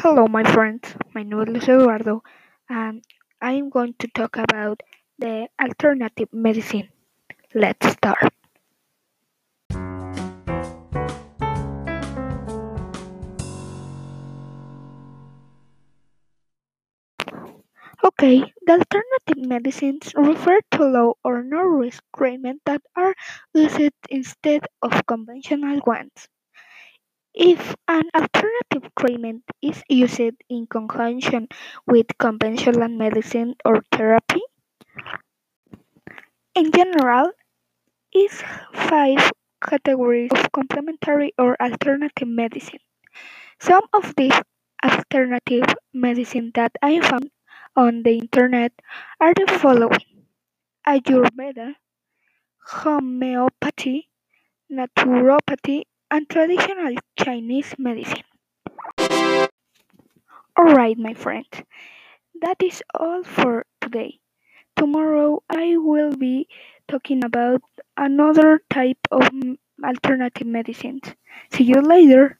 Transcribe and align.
Hello, 0.00 0.28
my 0.28 0.44
friends. 0.44 0.94
My 1.14 1.22
name 1.22 1.56
is 1.56 1.64
Eduardo, 1.64 2.22
and 2.68 3.02
I 3.40 3.52
am 3.52 3.70
going 3.70 3.94
to 3.98 4.06
talk 4.08 4.36
about 4.36 4.82
the 5.18 5.48
alternative 5.58 6.28
medicine. 6.32 6.90
Let's 7.54 7.88
start. 7.96 8.28
Okay, 18.04 18.44
the 18.66 18.72
alternative 18.72 19.48
medicines 19.48 20.12
refer 20.14 20.60
to 20.72 20.84
low 20.84 21.16
or 21.24 21.42
no 21.42 21.62
risk 21.62 22.04
treatments 22.14 22.60
that 22.66 22.82
are 22.94 23.14
used 23.54 23.96
instead 24.10 24.66
of 24.82 25.06
conventional 25.06 25.80
ones. 25.86 26.28
If 27.36 27.76
an 27.86 28.10
alternative 28.16 28.90
treatment 28.98 29.44
is 29.62 29.80
used 29.88 30.18
in 30.48 30.66
conjunction 30.66 31.46
with 31.86 32.18
conventional 32.18 32.88
medicine 32.88 33.54
or 33.64 33.84
therapy, 33.92 34.40
in 36.56 36.72
general, 36.72 37.30
is 38.14 38.42
five 38.72 39.30
categories 39.62 40.32
of 40.32 40.52
complementary 40.52 41.32
or 41.38 41.56
alternative 41.62 42.28
medicine. 42.28 42.80
Some 43.60 43.84
of 43.92 44.14
these 44.16 44.34
alternative 44.84 45.64
medicine 45.92 46.52
that 46.54 46.72
I 46.82 47.00
found 47.00 47.30
on 47.76 48.02
the 48.04 48.18
internet 48.18 48.72
are 49.20 49.34
the 49.34 49.46
following: 49.60 50.26
Ayurveda, 50.86 51.76
homeopathy, 52.66 54.10
naturopathy, 54.70 55.84
and 56.10 56.28
traditional 56.28 56.94
Chinese 57.18 57.74
medicine. 57.78 58.22
Alright, 60.58 60.98
my 60.98 61.14
friend, 61.14 61.46
that 62.40 62.62
is 62.62 62.82
all 62.98 63.22
for 63.22 63.66
today. 63.80 64.20
Tomorrow 64.76 65.42
I 65.50 65.76
will 65.76 66.16
be 66.16 66.48
talking 66.88 67.24
about 67.24 67.62
another 67.96 68.60
type 68.70 68.98
of 69.10 69.28
alternative 69.84 70.46
medicines. 70.46 71.02
See 71.52 71.64
you 71.64 71.80
later. 71.82 72.38